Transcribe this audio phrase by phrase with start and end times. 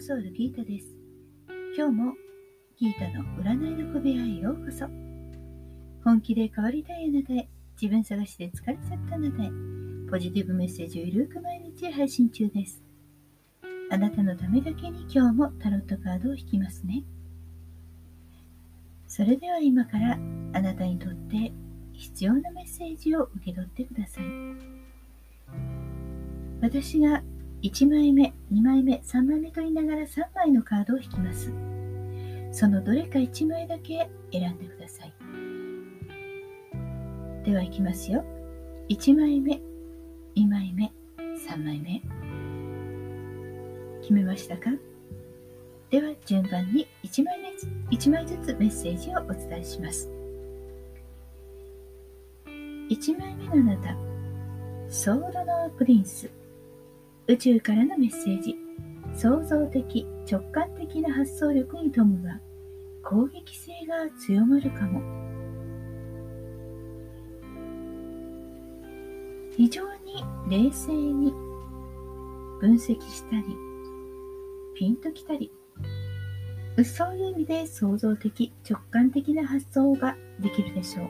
[0.00, 0.86] ソウルギータです。
[1.76, 2.14] 今日も
[2.78, 4.86] ギータの占いの小部屋へようこそ。
[6.04, 7.48] 本気で変わりたいあなたへ、
[7.80, 9.50] 自分探しで疲れちゃったあなたへ、
[10.10, 12.82] ポジティブメッセージをゆるく毎日配信中です。
[13.90, 17.02] あなたのためだけに今日もタロットカードを引きますね。
[19.06, 20.18] それでは今から
[20.52, 21.52] あなたにとって
[21.92, 24.24] 必要なメッセージを受け取ってください。
[26.62, 27.22] 私が
[27.62, 31.52] 1枚目、2枚目、3枚目と言いながら3枚のカードを引きます。
[32.52, 35.12] そのどれか1枚だけ選んでください。
[37.44, 38.24] では行きますよ。
[38.88, 39.60] 1枚目、
[40.36, 42.02] 2枚目、3枚目。
[44.00, 44.70] 決めましたか？
[45.90, 47.50] では順番に1枚目
[47.96, 50.08] 1枚ずつメッセージをお伝えします。
[52.46, 53.96] 1枚目のあなた、
[54.88, 56.30] ソードのプリンス。
[57.30, 58.56] 宇宙からのメッセージ。
[59.14, 62.40] 創造的直感的な発想力に富むは
[63.04, 65.00] 攻撃性が強まるかも。
[69.56, 71.30] 非常に冷静に
[72.60, 73.44] 分析したり
[74.74, 75.52] ピンときたり
[76.84, 81.06] そういう意味で創造的直感的な発想ができるでしょう。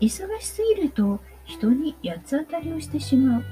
[0.00, 3.44] 忙しすぎると人に八つ当たりをしてしまう。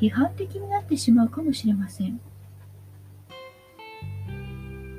[0.00, 2.20] 批判的になってしまうかもしれません。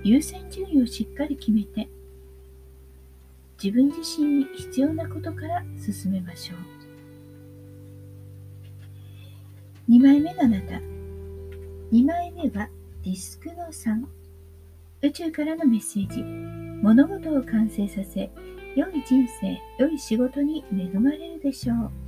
[0.03, 1.89] 優先順位をしっかり決めて
[3.61, 6.57] 自分自身に必要なことから進めましょう。
[9.91, 10.75] 2枚目のあなた。
[11.91, 12.69] 2枚目は
[13.03, 14.03] ディスクの3
[15.01, 16.23] 宇宙からのメッセージ。
[16.81, 18.29] 物事を完成させ
[18.75, 22.04] 良い人生良い仕事に恵まれるでしょう。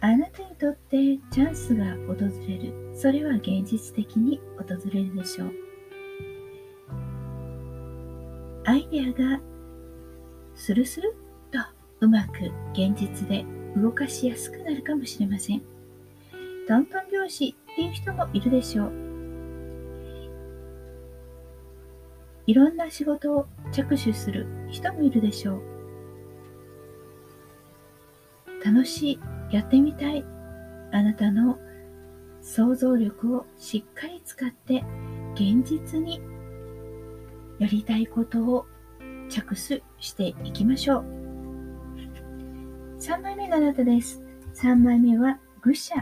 [0.00, 2.14] あなたにとってチャンスが訪
[2.46, 2.72] れる。
[2.94, 5.52] それは現実的に訪れるでしょう。
[8.64, 9.40] アイデアが
[10.54, 11.16] スルスル
[11.50, 11.58] と
[12.00, 13.44] うまく現実で
[13.76, 15.62] 動かしやすくなるかもしれません。
[16.68, 18.92] トントン拍子っていう人もいるでしょう。
[22.46, 25.62] いろんな仕事を着手する人もいるでしょう。
[28.64, 29.20] 楽しい
[29.50, 30.24] やってみたい。
[30.90, 31.58] あなたの
[32.40, 34.82] 想像力をしっかり使って
[35.34, 36.20] 現実に
[37.58, 38.66] やりたいことを
[39.28, 41.04] 着手していきましょう。
[42.98, 44.22] 3枚目があなたです。
[44.54, 45.94] 3枚目は愚者。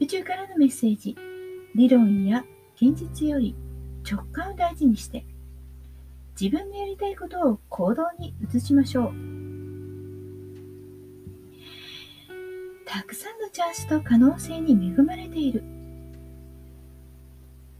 [0.00, 1.16] 宇宙からのメッセージ。
[1.74, 3.54] 理論や現実より
[4.10, 5.24] 直感を大事にして
[6.40, 9.29] 自分のやりたいことを行動に移しましょう。
[12.92, 15.62] たくさんのチャンスと可能性に恵まれている。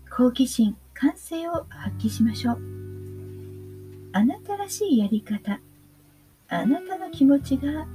[0.08, 2.60] 好奇心、感性を発揮しましょう。
[4.12, 5.60] あなたらしいやり方、
[6.48, 7.88] あなたの気持ちが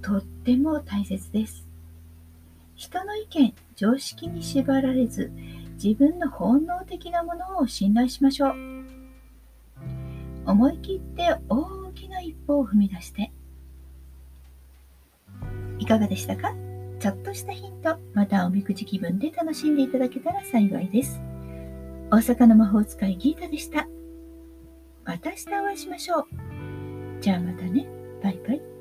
[0.00, 1.66] とっても大切です。
[2.76, 5.32] 人の意見、常識に縛られず、
[5.82, 8.54] 自分の本能的なものを信頼しましょう。
[10.46, 13.32] 思い切って大きな一歩を踏み出して、
[15.88, 16.54] かがでしたか？
[17.00, 21.20] ちょっとしたヒント、またおみくじ気分で楽しんでいただけたら幸いです。
[22.10, 23.88] 大阪の魔法使いギータでした。
[25.04, 26.26] また明日お会いしましょう。
[27.20, 27.86] じゃあまたね。
[28.22, 28.77] バイバイ。